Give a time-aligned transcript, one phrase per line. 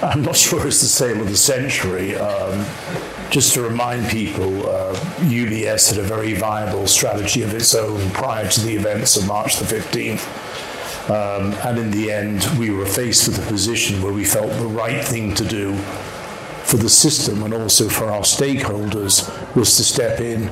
[0.00, 2.14] I'm not sure it's the sale of the century.
[2.14, 2.64] Um,
[3.30, 4.94] just to remind people, uh,
[5.26, 9.56] UBS had a very viable strategy of its own prior to the events of March
[9.56, 10.22] the 15th.
[11.10, 14.66] Um, and in the end, we were faced with a position where we felt the
[14.66, 15.76] right thing to do
[16.62, 20.48] for the system and also for our stakeholders was to step in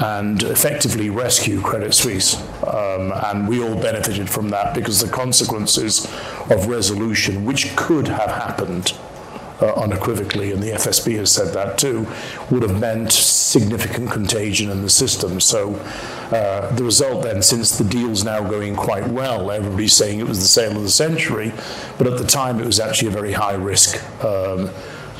[0.00, 2.36] and effectively rescue Credit Suisse.
[2.66, 6.06] Um, and we all benefited from that because the consequences
[6.50, 8.94] of resolution, which could have happened
[9.60, 12.06] uh, unequivocally, and the FSB has said that too,
[12.50, 15.38] would have meant significant contagion in the system.
[15.38, 15.74] So
[16.32, 20.40] uh, the result then, since the deal's now going quite well, everybody's saying it was
[20.40, 21.52] the sale of the century,
[21.98, 24.70] but at the time it was actually a very high risk um,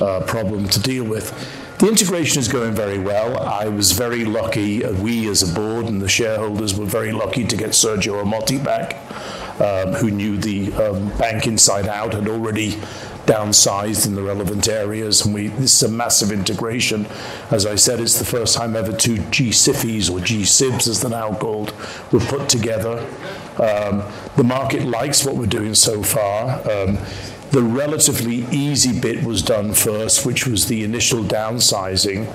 [0.01, 1.60] uh, problem to deal with.
[1.81, 3.39] The integration is going very well.
[3.39, 7.43] I was very lucky, uh, we as a board and the shareholders were very lucky
[7.43, 8.97] to get Sergio Ermotti back,
[9.59, 12.73] um, who knew the um, bank inside out, had already
[13.25, 15.25] downsized in the relevant areas.
[15.25, 17.07] And we, this is a massive integration.
[17.51, 21.33] As I said, it's the first time ever two GSIFIs or GSIBs, as they're now
[21.33, 21.73] called,
[22.13, 22.99] were put together.
[23.59, 24.03] Um,
[24.37, 26.61] the market likes what we're doing so far.
[26.71, 26.99] Um,
[27.51, 32.27] the relatively easy bit was done first, which was the initial downsizing.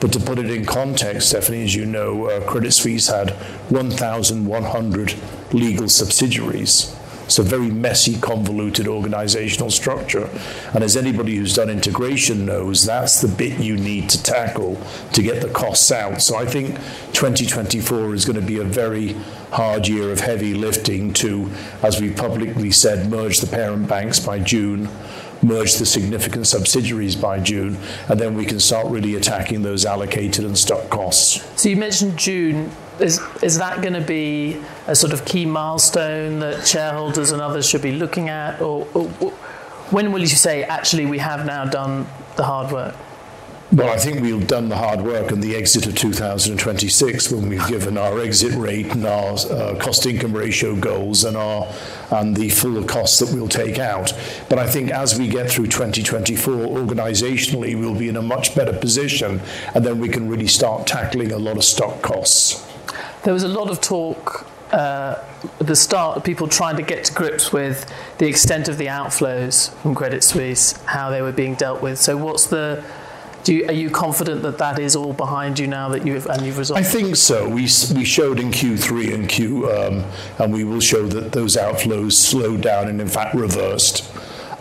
[0.00, 3.30] But to put it in context, Stephanie, as you know, uh, Credit Suisse had
[3.70, 5.14] 1,100
[5.52, 6.94] legal subsidiaries.
[7.24, 10.28] It's a very messy, convoluted organizational structure.
[10.74, 14.78] And as anybody who's done integration knows, that's the bit you need to tackle
[15.14, 16.20] to get the costs out.
[16.20, 16.76] So I think
[17.12, 19.16] 2024 is going to be a very
[19.54, 21.48] hard year of heavy lifting to,
[21.82, 24.88] as we publicly said, merge the parent banks by June,
[25.42, 27.78] merge the significant subsidiaries by June,
[28.08, 31.44] and then we can start really attacking those allocated and stuck costs.
[31.60, 32.70] So you mentioned June.
[32.98, 37.68] Is, is that going to be a sort of key milestone that shareholders and others
[37.68, 38.60] should be looking at?
[38.60, 39.04] Or, or
[39.90, 42.96] when will you say, actually, we have now done the hard work?
[43.74, 47.66] Well, I think we've done the hard work and the exit of 2026 when we've
[47.66, 51.66] given our exit rate and our uh, cost income ratio goals and our
[52.12, 54.12] and the full costs that we'll take out.
[54.48, 58.72] But I think as we get through 2024, organizationally, we'll be in a much better
[58.72, 59.40] position
[59.74, 62.64] and then we can really start tackling a lot of stock costs.
[63.24, 65.20] There was a lot of talk uh,
[65.58, 68.86] at the start of people trying to get to grips with the extent of the
[68.86, 71.98] outflows from Credit Suisse, how they were being dealt with.
[71.98, 72.84] So, what's the
[73.52, 76.56] you, are you confident that that is all behind you now that you've and you've
[76.56, 76.80] resolved?
[76.80, 77.46] I think so.
[77.48, 77.62] We,
[77.94, 80.04] we showed in Q3 and Q, um,
[80.38, 84.10] and we will show that those outflows slowed down and in fact reversed.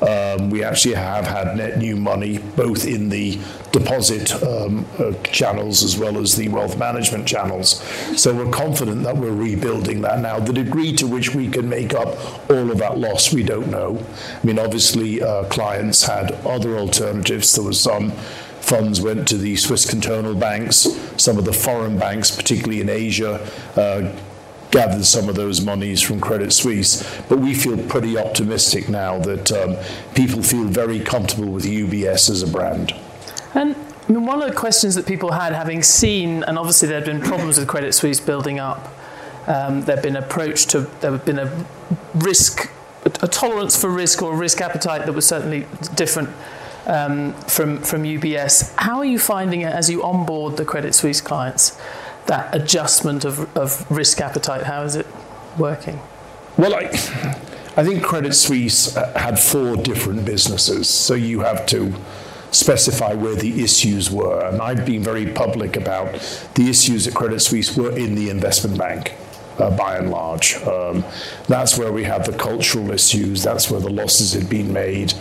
[0.02, 3.40] Um, we actually have had net new money both in the
[3.72, 7.82] deposit um, uh, channels as well as the wealth management channels.
[8.20, 10.40] So we're confident that we're rebuilding that now.
[10.40, 12.08] The degree to which we can make up
[12.50, 14.06] all of that loss, we don't know.
[14.42, 17.56] I mean, obviously, uh, clients had other alternatives.
[17.56, 18.12] There was some
[18.74, 20.88] funds went to the Swiss cantonal banks.
[21.18, 23.36] Some of the foreign banks, particularly in Asia,
[23.76, 24.12] uh,
[24.72, 27.04] gathered some of those monies from Credit Suisse.
[27.30, 29.78] But we feel pretty optimistic now that um,
[30.16, 32.96] people feel very comfortable with UBS as a brand.
[33.54, 36.98] And I mean, one of the questions that people had, having seen, and obviously there
[36.98, 38.92] had been problems with Credit Suisse building up,
[39.46, 41.66] um, there had been approach to, there had been a
[42.16, 42.72] risk,
[43.06, 46.30] a tolerance for risk or a risk appetite that was certainly different
[46.86, 48.74] um, from, from UBS.
[48.78, 51.80] How are you finding it as you onboard the Credit Suisse clients,
[52.28, 54.64] that adjustment of, of risk appetite?
[54.64, 55.08] How is it
[55.58, 56.00] working?
[56.58, 56.86] Well, I,
[57.76, 61.94] I think Credit Suisse uh, had four different businesses, so you have to
[62.52, 64.46] specify where the issues were.
[64.46, 66.14] And I've been very public about
[66.54, 69.16] the issues at Credit Suisse were in the investment bank.
[69.60, 70.56] Uh, by and large.
[70.64, 71.04] Um,
[71.48, 75.14] that's where we had the cultural issues, that's where the losses had been made,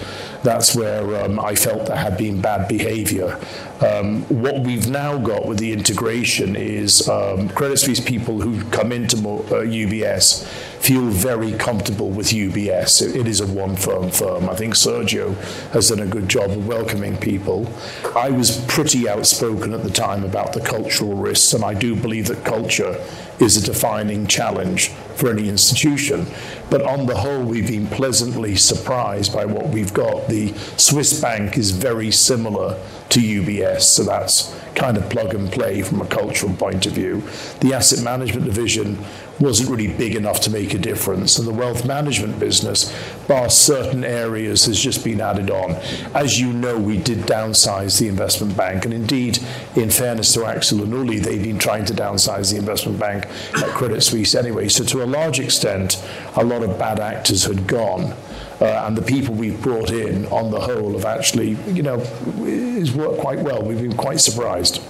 [0.43, 3.39] that's where um, I felt there had been bad behavior.
[3.83, 8.93] Um, what we've now got with the integration is um, Credit Suisse people who come
[8.93, 10.47] into uh, UBS
[10.81, 13.03] feel very comfortable with UBS.
[13.03, 14.49] It, it is a one firm firm.
[14.49, 15.35] I think Sergio
[15.73, 17.73] has done a good job of welcoming people.
[18.15, 22.29] I was pretty outspoken at the time about the cultural risks, and I do believe
[22.29, 23.05] that culture
[23.41, 26.27] is a defining challenge for any institution.
[26.71, 30.29] But on the whole, we've been pleasantly surprised by what we've got.
[30.29, 32.81] The Swiss bank is very similar
[33.11, 37.23] to UBS, so that's kind of plug and play from a cultural point of view.
[37.61, 38.99] The asset management division
[39.43, 42.95] wasn't really big enough to make a difference, and the wealth management business,
[43.27, 45.73] bar certain areas, has just been added on.
[46.15, 49.39] As you know, we did downsize the investment bank, and indeed,
[49.75, 53.69] in fairness to Axel and Uli, they've been trying to downsize the investment bank at
[53.71, 54.69] Credit Suisse anyway.
[54.69, 56.03] So, to a large extent,
[56.37, 58.15] a lot of bad actors had gone.
[58.61, 62.93] Uh, and the people we've brought in, on the whole, have actually, you know, has
[62.93, 63.61] worked quite well.
[63.61, 64.81] We've been quite surprised.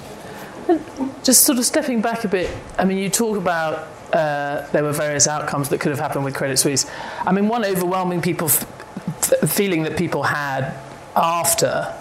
[1.22, 4.93] Just sort of stepping back a bit, I mean, you talk about uh, there were
[4.93, 6.87] various outcomes that could have happened with Credit Suisse.
[7.26, 10.75] I mean, one overwhelming people f- f- feeling that people had
[11.17, 11.94] after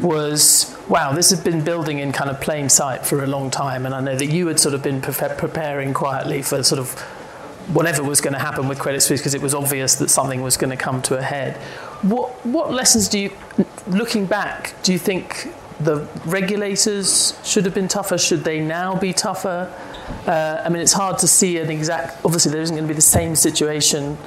[0.00, 3.86] was, wow, this has been building in kind of plain sight for a long time,
[3.86, 6.92] and I know that you had sort of been pre- preparing quietly for sort of
[7.72, 10.56] whatever was going to happen with Credit Suisse because it was obvious that something was
[10.56, 11.56] going to come to a head.
[12.02, 13.32] What what lessons do you,
[13.88, 18.18] looking back, do you think the regulators should have been tougher?
[18.18, 19.72] Should they now be tougher?
[20.26, 22.24] Uh, I mean, it's hard to see an exact.
[22.24, 24.18] Obviously, there isn't going to be the same situation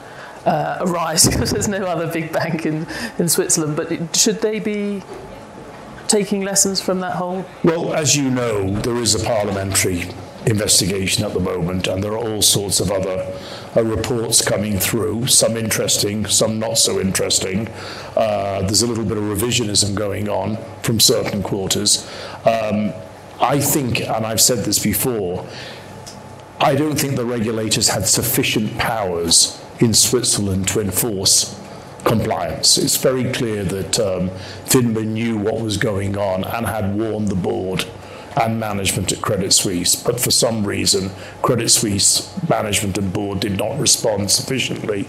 [0.46, 2.88] uh, arise because there's no other big bank in,
[3.18, 3.76] in Switzerland.
[3.76, 5.04] But it, should they be
[6.08, 7.46] taking lessons from that whole?
[7.64, 10.10] Well, as you know, there is a parliamentary
[10.46, 13.32] investigation at the moment, and there are all sorts of other
[13.76, 17.68] uh, reports coming through, some interesting, some not so interesting.
[18.16, 22.10] Uh, there's a little bit of revisionism going on from certain quarters.
[22.46, 22.92] Um,
[23.42, 25.48] I think, and I've said this before,
[26.60, 31.60] I don't think the regulators had sufficient powers in Switzerland to enforce
[32.06, 32.78] compliance.
[32.78, 34.30] It's very clear that um,
[35.04, 37.86] knew what was going on and had warned the board
[38.40, 41.10] and management at Credit Suisse, but for some reason,
[41.42, 45.08] Credit Suisse management and board did not respond sufficiently.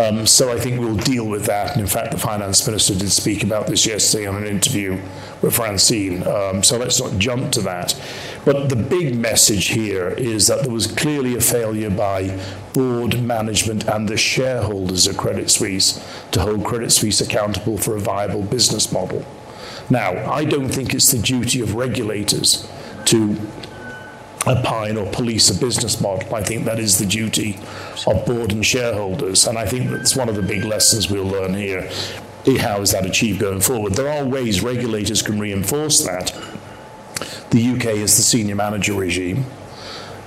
[0.00, 1.72] Um, so I think we'll deal with that.
[1.72, 4.98] And in fact, the finance minister did speak about this yesterday on an interview
[5.42, 6.26] with Francine.
[6.26, 8.00] Um, so let's not jump to that.
[8.46, 12.40] But the big message here is that there was clearly a failure by
[12.72, 18.00] board management and the shareholders of Credit Suisse to hold Credit Suisse accountable for a
[18.00, 19.26] viable business model.
[19.90, 22.66] Now, I don't think it's the duty of regulators
[23.06, 23.36] to
[24.46, 26.34] opine or police a business model.
[26.34, 27.58] I think that is the duty
[28.06, 29.46] of board and shareholders.
[29.46, 31.90] And I think that's one of the big lessons we'll learn here.
[32.46, 33.94] Eh, how is that achieved going forward?
[33.94, 36.34] There are ways regulators can reinforce that.
[37.50, 39.44] The UK is the senior manager regime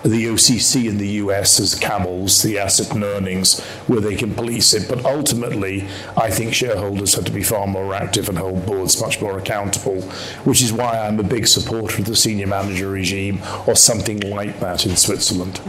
[0.04, 4.74] the OCC in the US as CAMELS, the asset and earnings, where they can police
[4.74, 4.88] it.
[4.90, 9.22] But ultimately, I think shareholders have to be far more active and hold boards much
[9.22, 10.02] more accountable,
[10.44, 14.60] which is why I'm a big supporter of the senior manager regime or something like
[14.60, 15.62] that in Switzerland.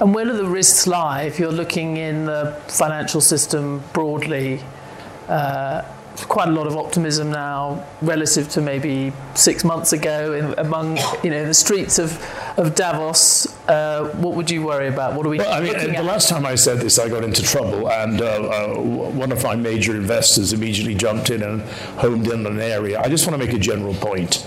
[0.00, 4.60] And where do the risks lie if you're looking in the financial system broadly?
[5.26, 5.82] Uh,
[6.24, 11.30] quite a lot of optimism now relative to maybe six months ago in, among you
[11.30, 12.20] know the streets of
[12.56, 13.46] of Davos.
[13.68, 15.14] Uh, what would you worry about?
[15.14, 15.38] What are we?
[15.38, 16.04] Well, I mean, the at?
[16.04, 19.54] last time I said this, I got into trouble, and uh, uh, one of my
[19.54, 21.62] major investors immediately jumped in and
[22.00, 23.00] homed in on an area.
[23.00, 24.46] I just want to make a general point.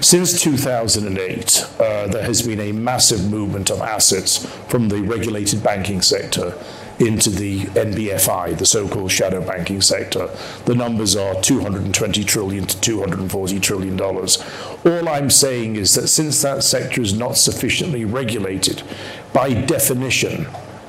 [0.00, 6.02] Since 2008, uh, there has been a massive movement of assets from the regulated banking
[6.02, 6.58] sector
[7.02, 10.28] into the NBFI, the so-called shadow banking sector.
[10.66, 14.42] The numbers are 220 trillion to 240 trillion dollars.
[14.84, 18.82] All I'm saying is that since that sector is not sufficiently regulated,
[19.32, 20.46] by definition,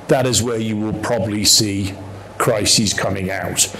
[0.07, 1.95] that is where you will probably see
[2.37, 3.73] crises coming out.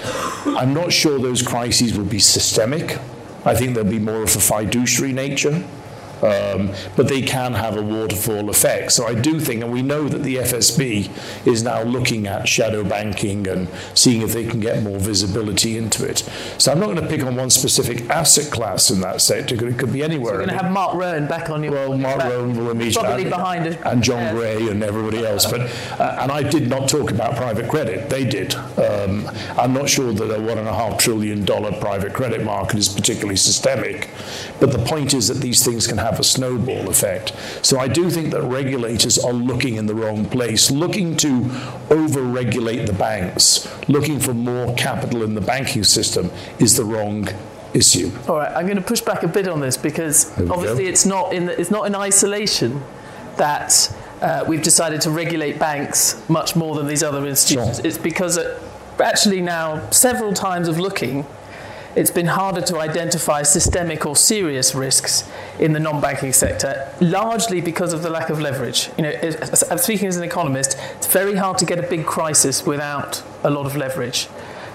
[0.45, 2.97] I'm not sure those crises will be systemic.
[3.45, 5.63] I think they'll be more of a fiduciary nature.
[6.23, 8.91] Um, but they can have a waterfall effect.
[8.93, 11.09] So I do think, and we know that the FSB
[11.45, 16.07] is now looking at shadow banking and seeing if they can get more visibility into
[16.07, 16.19] it.
[16.57, 19.73] So I'm not going to pick on one specific asset class in that sector, because
[19.73, 20.33] it could be anywhere.
[20.33, 21.73] So you're going to have Mark Rowan back on your.
[21.73, 25.49] Well, Mark Rowan will immediately probably behind it, and Jon Gray and everybody else.
[25.49, 25.61] But
[25.99, 28.09] uh, and I did not talk about private credit.
[28.09, 28.55] They did.
[28.55, 32.77] Um, I'm not sure that a one and a half trillion dollar private credit market
[32.77, 34.09] is particularly systemic,
[34.59, 37.33] but the point is that these things can have have a snowball effect.
[37.65, 41.49] So I do think that regulators are looking in the wrong place, looking to
[41.89, 46.29] over-regulate the banks, looking for more capital in the banking system
[46.59, 47.27] is the wrong
[47.73, 48.11] issue.
[48.27, 50.89] All right, I'm going to push back a bit on this because obviously go.
[50.89, 52.83] it's not in it's not in isolation
[53.37, 53.91] that
[54.21, 57.77] uh, we've decided to regulate banks much more than these other institutions.
[57.77, 57.87] Sure.
[57.87, 58.59] It's because uh,
[59.03, 61.25] actually now several times of looking,
[61.95, 67.93] it's been harder to identify systemic or serious risks in the non-banking sector, largely because
[67.93, 68.89] of the lack of leverage.
[68.97, 69.11] You know,
[69.69, 73.49] I'm speaking as an economist, it's very hard to get a big crisis without a
[73.49, 74.27] lot of leverage.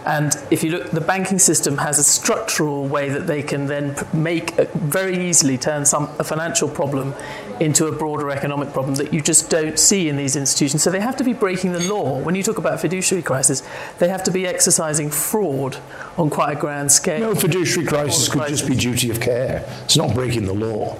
[0.09, 3.95] And if you look, the banking system has a structural way that they can then
[4.15, 7.13] make very easily turn some a financial problem
[7.61, 10.83] into a broader economic problem that you just don't see in these institutions.
[10.83, 12.21] So they have to be breaking the law.
[12.21, 13.63] When you talk about fiduciary crisis,
[13.99, 15.77] they have to be exercising fraud
[16.17, 17.21] on quite a grand scale.
[17.21, 19.63] No, fiduciary crisis could just be duty of care.
[19.85, 20.97] It's not breaking the law.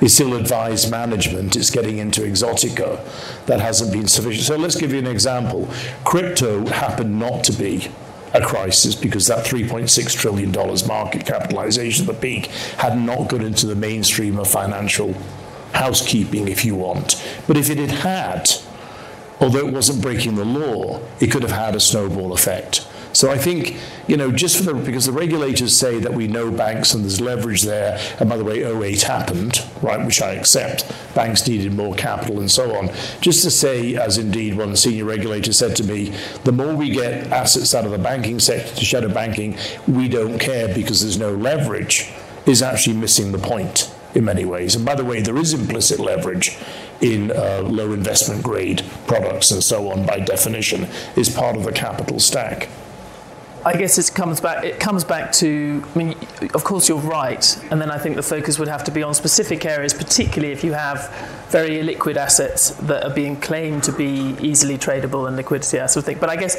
[0.00, 1.54] It's ill advised management.
[1.54, 2.98] It's getting into exotica
[3.46, 4.44] that hasn't been sufficient.
[4.44, 5.68] So let's give you an example.
[6.04, 7.88] Crypto happened not to be
[8.34, 10.52] a crisis because that $3.6 trillion
[10.86, 12.46] market capitalization at the peak
[12.78, 15.14] had not got into the mainstream of financial
[15.72, 17.22] housekeeping, if you want.
[17.46, 18.50] But if it had had,
[19.40, 22.86] although it wasn't breaking the law, it could have had a snowball effect.
[23.12, 23.76] So I think,
[24.08, 27.20] you know, just for the, because the regulators say that we know banks and there's
[27.20, 30.90] leverage there, and by the way, 08 happened, right, which I accept.
[31.14, 32.90] Banks needed more capital and so on.
[33.20, 36.14] Just to say, as indeed one senior regulator said to me,
[36.44, 40.38] the more we get assets out of the banking sector to shadow banking, we don't
[40.38, 42.10] care because there's no leverage,
[42.46, 44.74] is actually missing the point in many ways.
[44.74, 46.56] And by the way, there is implicit leverage
[47.00, 51.72] in uh, low investment grade products and so on by definition is part of the
[51.72, 52.68] capital stack.
[53.64, 54.64] I guess it comes back.
[54.64, 55.84] It comes back to.
[55.94, 56.16] I mean,
[56.54, 59.14] of course, you're right, and then I think the focus would have to be on
[59.14, 61.14] specific areas, particularly if you have
[61.48, 66.02] very illiquid assets that are being claimed to be easily tradable and liquidity, that sort
[66.02, 66.18] of thing.
[66.18, 66.56] But I guess,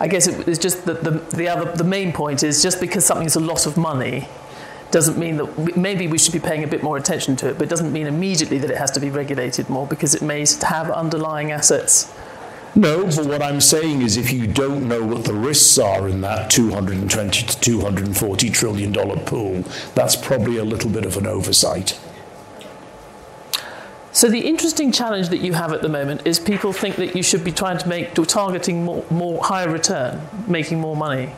[0.00, 3.36] I guess it's just that the the other the main point is just because something's
[3.36, 4.26] a lot of money
[4.90, 7.64] doesn't mean that maybe we should be paying a bit more attention to it, but
[7.64, 10.90] it doesn't mean immediately that it has to be regulated more because it may have
[10.90, 12.10] underlying assets
[12.76, 16.20] no, but what I'm saying is if you don't know what the risks are in
[16.20, 19.62] that 220 to 240 trillion dollar pool,
[19.94, 21.98] that's probably a little bit of an oversight.
[24.12, 27.22] So the interesting challenge that you have at the moment is people think that you
[27.22, 31.32] should be trying to make targeting more, more higher return, making more money.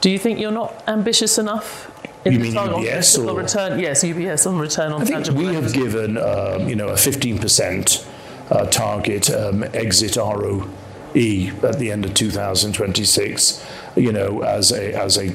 [0.00, 1.90] Do you think you're not ambitious enough
[2.32, 3.78] you mean UBS or return?
[3.78, 7.38] Yes, UBS on return on I think we have given um, you know a 15
[7.38, 8.06] percent
[8.50, 10.68] uh, target um, exit ROE
[11.14, 13.64] at the end of 2026,
[13.96, 15.34] you know, as a as a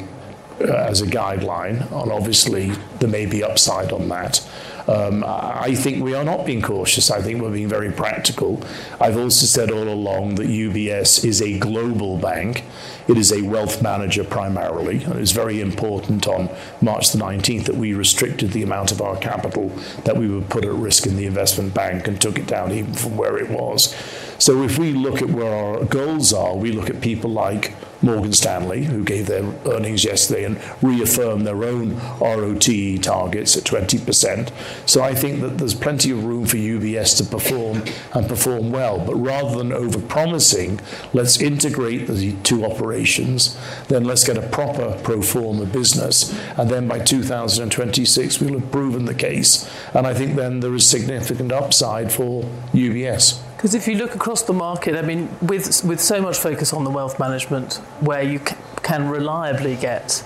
[0.62, 4.46] uh, as a guideline, and obviously there may be upside on that.
[4.90, 7.12] Um, I think we are not being cautious.
[7.12, 8.64] I think we're being very practical.
[9.00, 12.64] I've also said all along that UBS is a global bank.
[13.08, 15.04] It is a wealth manager primarily.
[15.04, 16.50] It was very important on
[16.82, 19.70] March the 19th that we restricted the amount of our capital
[20.06, 22.94] that we would put at risk in the investment bank and took it down even
[22.96, 23.96] from where it was.
[24.40, 28.34] So if we look at where our goals are, we look at people like Morgan
[28.34, 34.52] Stanley, who gave their earnings yesterday and reaffirmed their own ROTE targets at 20%.
[34.86, 39.00] So I think that there's plenty of room for UBS to perform and perform well.
[39.00, 40.80] But rather than over-promising,
[41.14, 46.88] let's integrate the two operations, then let's get a proper pro forma business, and then
[46.88, 49.70] by 2026 we'll have proven the case.
[49.94, 53.42] And I think then there is significant upside for UBS.
[53.60, 56.86] Because if you look across the market, I mean, with with so much focus on
[56.86, 60.24] the wealth management, where you c- can reliably get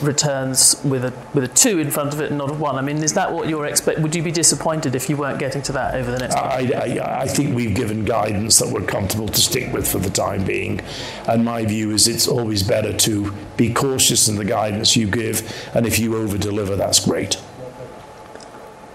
[0.00, 2.76] returns with a with a two in front of it and not a one.
[2.76, 3.98] I mean, is that what you're expect?
[3.98, 6.36] Would you be disappointed if you weren't getting to that over the next?
[6.36, 10.08] I, I, I, think we've given guidance that we're comfortable to stick with for the
[10.08, 10.80] time being,
[11.28, 15.42] and my view is it's always better to be cautious in the guidance you give,
[15.74, 17.36] and if you over deliver, that's great.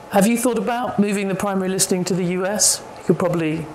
[0.10, 2.82] Have you thought about moving the primary listing to the US?
[3.10, 3.66] Could probably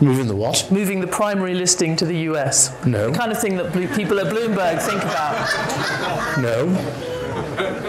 [0.00, 0.66] Moving the what?
[0.72, 2.74] Moving the primary listing to the US.
[2.86, 3.10] No.
[3.10, 6.38] The kind of thing that people at Bloomberg think about.
[6.40, 6.64] No.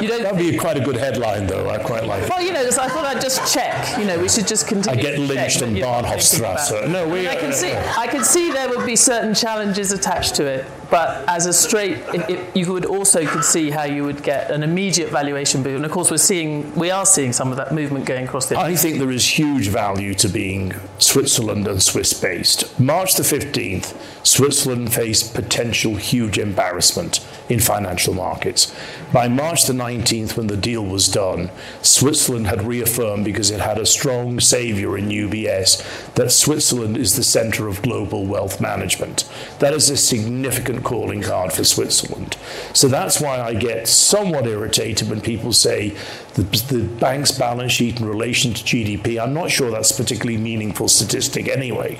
[0.01, 1.69] You don't That'd be quite a good headline, though.
[1.69, 2.29] I quite like it.
[2.29, 3.97] Well, you know, I thought I'd just check.
[3.97, 4.99] You know, we should just continue.
[4.99, 6.89] I get lynched on Bahnhofstrasse.
[6.89, 7.29] No, we.
[7.29, 7.71] I can uh, see.
[7.71, 11.97] I can see there would be certain challenges attached to it, but as a straight,
[12.13, 15.77] it, it, you would also could see how you would get an immediate valuation boom.
[15.77, 18.59] And of course, we're seeing, we are seeing some of that movement going across the.
[18.59, 22.79] I think there is huge value to being Switzerland and Swiss based.
[22.79, 28.71] March the 15th, Switzerland faced potential huge embarrassment in financial markets.
[29.11, 33.77] By March the 19th, when the deal was done, Switzerland had reaffirmed, because it had
[33.77, 39.29] a strong savior in UBS, that Switzerland is the center of global wealth management.
[39.59, 42.37] That is a significant calling card for Switzerland.
[42.73, 45.95] So that's why I get somewhat irritated when people say
[46.35, 49.21] the, the bank's balance sheet in relation to GDP.
[49.21, 51.99] I'm not sure that's a particularly meaningful statistic anyway.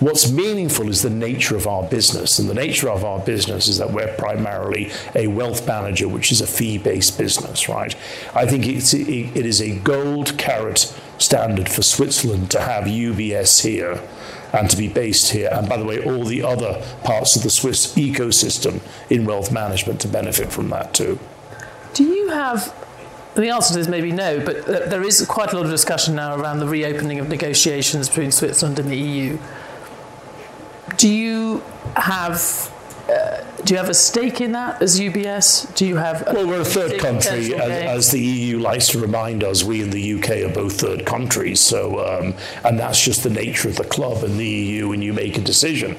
[0.00, 3.78] What's meaningful is the nature of our business, and the nature of our business is
[3.78, 7.94] that we're primarily a wealth manager, which is a fee-based business, right?
[8.34, 14.00] I think it's, it is a gold carrot standard for Switzerland to have UBS here
[14.52, 15.48] and to be based here.
[15.52, 20.00] And by the way, all the other parts of the Swiss ecosystem in wealth management
[20.00, 21.18] to benefit from that too.
[21.94, 22.74] Do you have
[23.34, 26.14] the answer to this may be no, but there is quite a lot of discussion
[26.16, 29.38] now around the reopening of negotiations between Switzerland and the EU.
[30.96, 31.62] Do you
[31.96, 32.69] have uh,
[33.64, 35.74] do you have a stake in that as UBS?
[35.74, 36.24] Do you have?
[36.26, 39.62] well, we're a third country, as, as, the EU likes to remind us.
[39.62, 43.68] We in the UK are both third countries, so um, and that's just the nature
[43.68, 44.88] of the club and the EU.
[44.88, 45.96] When you make a decision,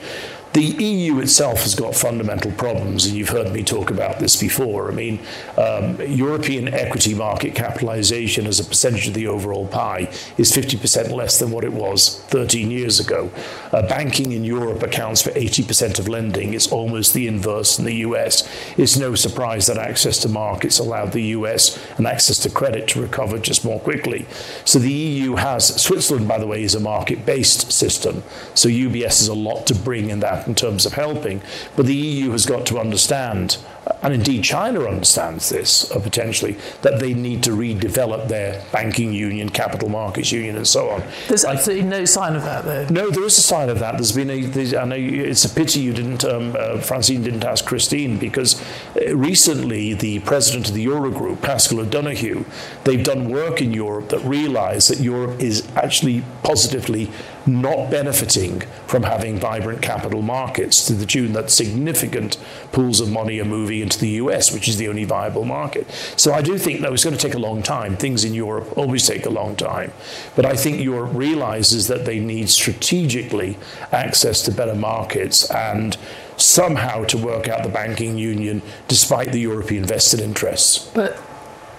[0.54, 4.92] the EU itself has got fundamental problems, and you've heard me talk about this before.
[4.92, 5.20] I mean,
[5.58, 11.40] um, European equity market capitalization as a percentage of the overall pie is 50% less
[11.40, 13.32] than what it was 13 years ago.
[13.72, 16.54] Uh, banking in Europe accounts for 80% of lending.
[16.54, 18.48] It's almost the inverse in the US.
[18.78, 23.02] It's no surprise that access to markets allowed the US and access to credit to
[23.02, 24.26] recover just more quickly.
[24.66, 28.24] So the EU has, Switzerland, by the way, is a market based system.
[28.54, 31.42] So UBS has a lot to bring in that in terms of helping.
[31.76, 33.58] But the EU has got to understand,
[34.02, 39.50] and indeed China understands this uh, potentially, that they need to redevelop their banking union,
[39.50, 41.04] capital markets union, and so on.
[41.28, 42.88] There's absolutely no sign of that, though.
[42.90, 43.94] No, there is a sign of that.
[43.94, 44.78] There's been a.
[44.78, 48.62] I know it's a pity you didn't, um, uh, Francine didn't ask Christine, because
[48.96, 52.46] uh, recently the president of the Eurogroup, Paschal O'Donoghue,
[52.84, 57.10] they've done work in Europe that realise that Europe is actually positively
[57.46, 62.38] not benefiting from having vibrant capital markets to the tune that significant
[62.72, 65.90] pools of money are moving into the US, which is the only viable market.
[66.18, 67.98] So I do think that it's going to take a long time.
[67.98, 69.92] Things in Europe always take a long time.
[70.36, 73.58] But I think Europe realizes that they need strategically
[73.92, 75.98] access to better markets and
[76.38, 80.90] somehow to work out the banking union despite the European vested interests.
[80.94, 81.22] But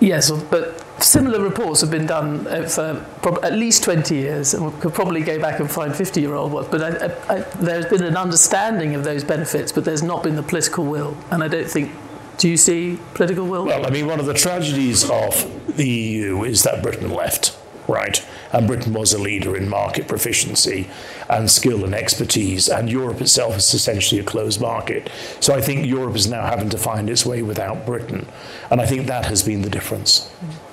[0.00, 4.94] yes, but similar reports have been done for at least 20 years, and we could
[4.94, 6.68] probably go back and find 50 year old ones.
[6.68, 10.36] But I, I, I, there's been an understanding of those benefits, but there's not been
[10.36, 11.16] the political will.
[11.30, 11.92] And I don't think.
[12.38, 13.66] Do you see political will?
[13.66, 17.56] Well, I mean, one of the tragedies of the EU is that Britain left
[17.88, 18.24] right?
[18.52, 20.88] And Britain was a leader in market proficiency
[21.28, 25.10] and skill and expertise, and Europe itself is essentially a closed market.
[25.40, 28.28] So I think Europe is now having to find its way without Britain,
[28.70, 30.30] and I think that has been the difference.
[30.44, 30.71] Mm.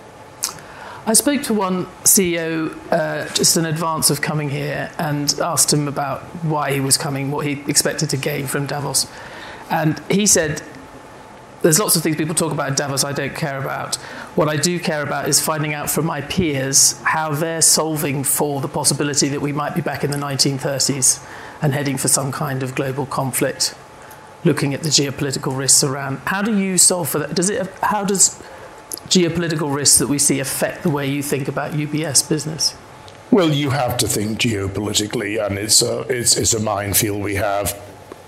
[1.09, 5.87] I spoke to one CEO uh, just in advance of coming here and asked him
[5.87, 9.07] about why he was coming, what he expected to gain from Davos.
[9.71, 10.61] And he said,
[11.63, 13.95] There's lots of things people talk about at Davos I don't care about.
[14.35, 18.61] What I do care about is finding out from my peers how they're solving for
[18.61, 21.27] the possibility that we might be back in the 1930s
[21.59, 23.73] and heading for some kind of global conflict,
[24.45, 26.19] looking at the geopolitical risks around.
[26.27, 27.33] How do you solve for that?
[27.33, 28.39] Does it, how does
[29.09, 32.75] geopolitical risks that we see affect the way you think about UBS business?
[33.31, 37.21] Well, you have to think geopolitically, and it's a, it's, it's a minefield.
[37.21, 37.79] We have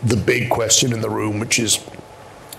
[0.04, 1.84] the big question in the room, which is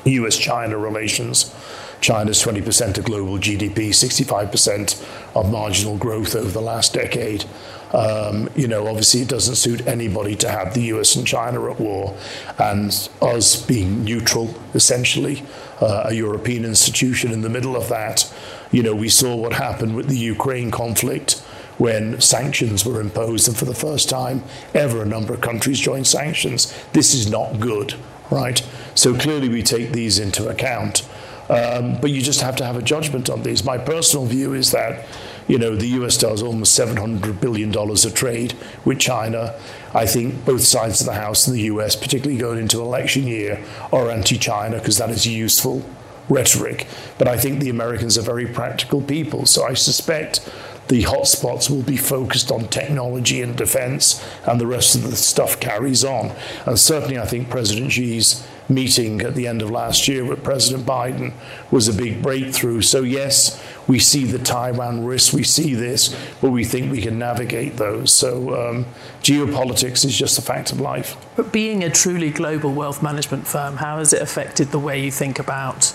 [0.05, 1.55] US China relations.
[2.03, 5.03] China's 20% of global GDP, 65%
[5.37, 7.45] of marginal growth over the last decade.
[7.93, 11.79] Um, you know, obviously, it doesn't suit anybody to have the US and China at
[11.79, 12.17] war,
[12.59, 15.45] and us being neutral, essentially,
[15.81, 18.33] uh, a European institution in the middle of that.
[18.73, 21.41] You know, we saw what happened with the Ukraine conflict
[21.79, 24.43] when sanctions were imposed, and for the first time
[24.75, 26.75] ever, a number of countries joined sanctions.
[26.95, 27.95] This is not good,
[28.31, 28.67] right?
[28.95, 31.07] So clearly, we take these into account.
[31.53, 33.65] Um, but you just have to have a judgment on these.
[33.65, 35.07] My personal view is that
[35.49, 39.55] you know, the US does almost $700 billion of trade with China.
[39.93, 43.63] I think both sides of the House and the US, particularly going into election year,
[43.93, 45.85] are anti China because that is useful
[46.29, 46.87] rhetoric.
[47.19, 49.47] But I think the Americans are very practical people.
[49.47, 50.49] So I suspect
[50.89, 55.61] the hotspots will be focused on technology and defense, and the rest of the stuff
[55.61, 56.33] carries on.
[56.67, 60.87] And certainly, I think President Xi's meeting at the end of last year with President
[60.87, 61.33] Biden
[61.71, 62.81] was a big breakthrough.
[62.83, 67.19] So, yes, we see the Taiwan risk, we see this, but we think we can
[67.19, 68.13] navigate those.
[68.13, 68.87] So, um,
[69.23, 71.17] geopolitics is just a fact of life.
[71.37, 75.11] But being a truly global wealth management firm, how has it affected the way you
[75.11, 75.95] think about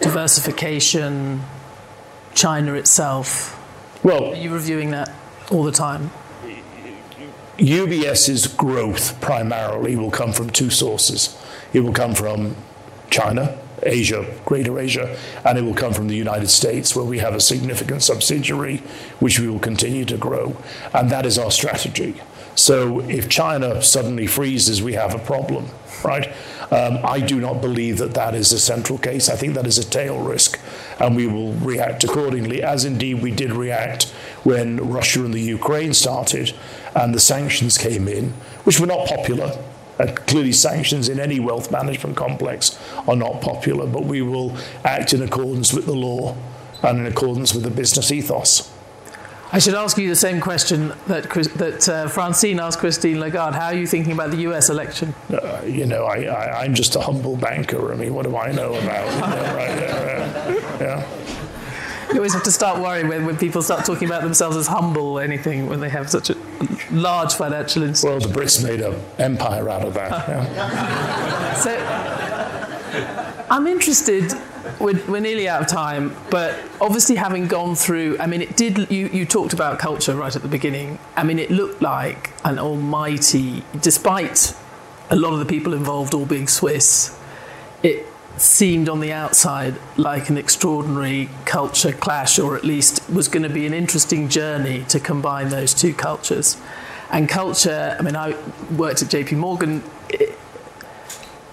[0.00, 1.42] diversification,
[2.34, 3.52] China itself?
[4.02, 5.12] Well, are you reviewing that
[5.50, 6.10] all the time?
[7.58, 11.36] UBS's growth primarily will come from two sources.
[11.76, 12.56] It will come from
[13.10, 17.34] China, Asia, Greater Asia, and it will come from the United States, where we have
[17.34, 18.78] a significant subsidiary
[19.20, 20.56] which we will continue to grow.
[20.94, 22.22] And that is our strategy.
[22.54, 25.66] So if China suddenly freezes, we have a problem,
[26.02, 26.32] right?
[26.70, 29.28] Um, I do not believe that that is a central case.
[29.28, 30.58] I think that is a tail risk,
[30.98, 34.04] and we will react accordingly, as indeed we did react
[34.44, 36.54] when Russia and the Ukraine started
[36.94, 38.30] and the sanctions came in,
[38.64, 39.62] which were not popular.
[39.98, 42.78] Uh, clearly, sanctions in any wealth management complex
[43.08, 46.36] are not popular, but we will act in accordance with the law
[46.82, 48.70] and in accordance with the business ethos.
[49.52, 53.54] I should ask you the same question that that uh, Francine asked Christine Lagarde.
[53.54, 54.68] How are you thinking about the U.S.
[54.68, 55.14] election?
[55.30, 57.92] Uh, you know, I, am just a humble banker.
[57.92, 59.12] I mean, what do I know about?
[59.12, 61.26] You know, right, yeah, yeah.
[62.08, 65.18] You always have to start worrying when, when people start talking about themselves as humble
[65.18, 66.34] or anything when they have such a
[66.90, 68.18] large financial institution.
[68.18, 70.06] Well, the Brits made an empire out of that.
[70.28, 71.54] Yeah.
[71.54, 74.32] so, I'm interested
[74.80, 78.90] we're, we're nearly out of time, but obviously having gone through, I mean, it did.
[78.90, 80.98] You, you talked about culture right at the beginning.
[81.16, 84.54] I mean, it looked like an almighty, despite
[85.10, 87.16] a lot of the people involved all being Swiss,
[87.82, 93.42] it seemed on the outside like an extraordinary culture clash, or at least was going
[93.42, 96.56] to be an interesting journey to combine those two cultures.
[97.10, 98.36] And culture, I mean, I
[98.76, 99.82] worked at JP Morgan.
[100.10, 100.36] It,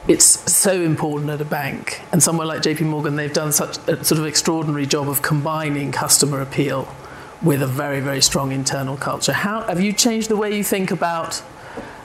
[0.08, 2.02] it's so important at a bank.
[2.12, 5.92] And somewhere like JP Morgan, they've done such a sort of extraordinary job of combining
[5.92, 6.94] customer appeal
[7.42, 9.34] with a very, very strong internal culture.
[9.34, 11.42] How have you changed the way you think about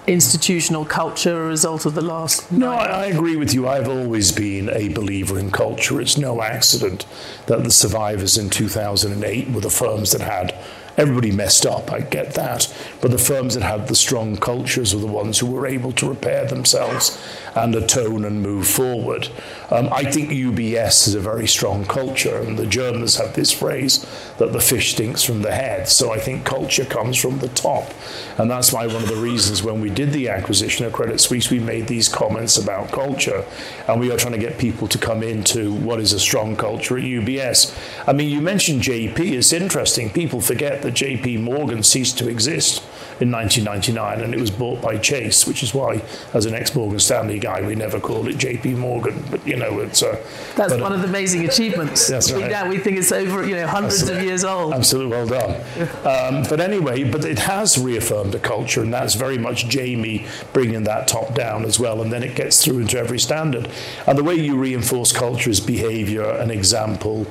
[0.08, 2.50] institutional culture a result of the last?
[2.50, 3.68] No, I, I, agree with you.
[3.68, 6.00] I've always been a believer in culture.
[6.00, 7.04] It's no accident
[7.46, 10.54] that the survivors in 2008 were the firms that had
[10.98, 12.74] Everybody messed up, I get that.
[13.00, 16.08] But the firms that had the strong cultures were the ones who were able to
[16.08, 17.16] repair themselves
[17.54, 19.28] and atone and move forward.
[19.70, 24.04] Um, I think UBS is a very strong culture, and the Germans have this phrase
[24.38, 25.88] that the fish stinks from the head.
[25.88, 27.92] So I think culture comes from the top.
[28.38, 31.50] And that's why one of the reasons when we did the acquisition of Credit Suisse,
[31.50, 33.44] we made these comments about culture.
[33.86, 36.96] And we are trying to get people to come into what is a strong culture
[36.96, 37.76] at UBS.
[38.08, 39.18] I mean, you mentioned JP.
[39.18, 40.10] It's interesting.
[40.10, 42.82] People forget that JP Morgan ceased to exist
[43.20, 46.02] in 1999 and it was bought by Chase, which is why,
[46.34, 49.24] as an ex Morgan Stanley guy, we never called it JP Morgan.
[49.30, 50.02] But, you know, it's.
[50.02, 50.24] Uh,
[50.54, 52.06] that's one of the amazing achievements.
[52.06, 52.50] That's right.
[52.50, 54.20] Yeah, we think it's over, you know, hundreds Absolutely.
[54.20, 54.74] of years old.
[54.74, 55.60] Absolutely well done.
[56.04, 60.84] Um, but anyway, but it has reaffirmed a culture, and that's very much Jamie bringing
[60.84, 63.68] that top down as well, and then it gets through into every standard.
[64.06, 67.26] And the way you reinforce culture is behavior, and example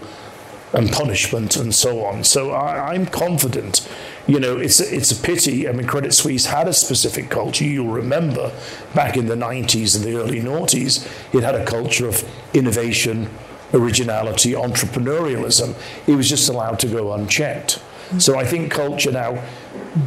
[0.74, 2.24] and punishment and so on.
[2.24, 3.88] So I, am confident.
[4.28, 5.68] You know, it's a, it's a pity.
[5.68, 7.64] I mean, Credit Suisse had a specific culture.
[7.64, 8.52] You'll remember
[8.94, 13.30] back in the 90s and the early noughties, it had a culture of innovation,
[13.74, 15.76] originality, entrepreneurialism.
[16.08, 17.78] It was just allowed to go unchecked.
[17.78, 18.20] Mm-hmm.
[18.20, 19.44] So I think culture now,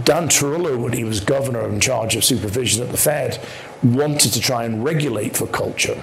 [0.05, 3.43] Dan Tarullo, when he was governor in charge of supervision at the Fed,
[3.83, 6.03] wanted to try and regulate for culture.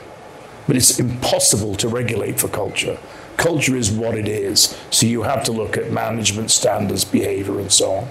[0.65, 2.97] But it's impossible to regulate for culture
[3.37, 4.77] culture is what it is.
[4.89, 8.07] So you have to look at management standards, behavior, and so on.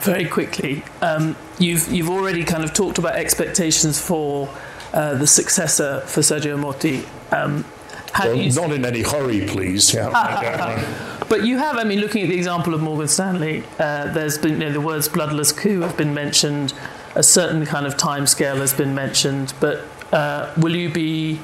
[0.00, 4.48] Very quickly, um, you've you've already kind of talked about expectations for
[4.92, 7.06] uh, the successor for Sergio Ermotti.
[7.32, 7.64] Um,
[8.18, 9.92] well, not in any hurry, please.
[9.92, 11.24] Yeah.
[11.28, 14.54] but you have, I mean, looking at the example of Morgan Stanley, uh, there's been
[14.54, 16.72] you know, the words bloodless coup have been mentioned,
[17.14, 21.40] a certain kind of time scale has been mentioned, but uh, will you be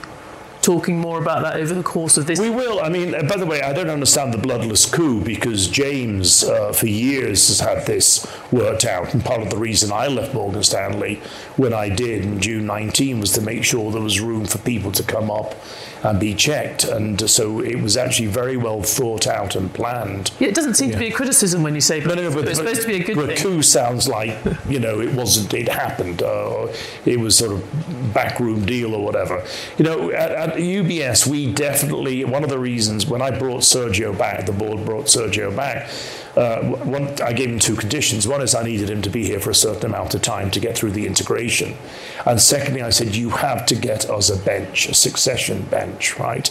[0.63, 2.41] talking more about that over the course of this?
[2.41, 2.81] We will.
[2.81, 6.87] I mean, by the way, I don't understand the bloodless coup because James, uh, for
[6.87, 9.13] years, has had this worked out.
[9.13, 11.17] And part of the reason I left Morgan Stanley
[11.57, 14.93] when I did in June 19 was to make sure there was room for people
[14.93, 15.55] to come up
[16.03, 16.85] and be checked.
[16.85, 20.33] And so it was actually very well thought out and planned.
[20.39, 20.97] Yeah, it doesn't seem yeah.
[20.97, 22.97] to be a criticism when you say, but, no, no, but it's supposed to be
[22.97, 23.37] a good thing.
[23.37, 24.37] coup sounds like,
[24.69, 26.23] you know, it wasn't, it happened.
[26.23, 26.69] Uh,
[27.05, 29.45] it was sort of backroom deal or whatever.
[29.79, 34.47] You know, at UBS, we definitely, one of the reasons when I brought Sergio back,
[34.47, 35.89] the board brought Sergio back,
[36.37, 38.27] uh, one, I gave him two conditions.
[38.27, 40.61] One is I needed him to be here for a certain amount of time to
[40.61, 41.77] get through the integration.
[42.25, 46.49] And secondly, I said, you have to get us a bench, a succession bench, right?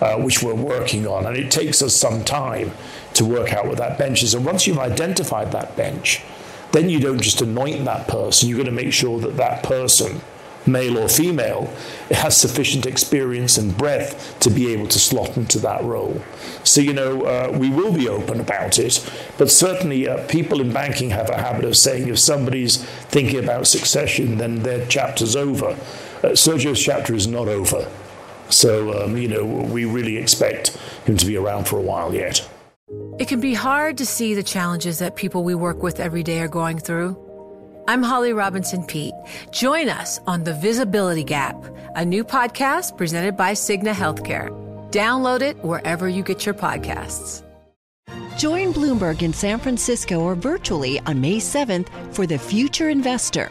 [0.00, 1.26] Uh, which we're working on.
[1.26, 2.72] And it takes us some time
[3.14, 4.34] to work out what that bench is.
[4.34, 6.22] And once you've identified that bench,
[6.70, 10.20] then you don't just anoint that person, you've got to make sure that that person
[10.66, 11.72] male or female,
[12.10, 16.22] has sufficient experience and breadth to be able to slot into that role.
[16.62, 19.04] So, you know, uh, we will be open about it,
[19.38, 23.66] but certainly uh, people in banking have a habit of saying if somebody's thinking about
[23.66, 25.76] succession, then their chapter's over.
[26.22, 27.90] Uh, Sergio's chapter is not over.
[28.48, 32.48] So, um, you know, we really expect him to be around for a while yet.
[33.18, 36.40] It can be hard to see the challenges that people we work with every day
[36.40, 37.23] are going through.
[37.86, 39.14] I'm Holly Robinson Peete.
[39.50, 41.56] Join us on The Visibility Gap,
[41.94, 44.48] a new podcast presented by Cigna Healthcare.
[44.90, 47.42] Download it wherever you get your podcasts.
[48.38, 53.50] Join Bloomberg in San Francisco or virtually on May 7th for the Future Investor